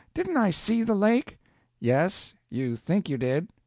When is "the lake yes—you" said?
0.81-2.75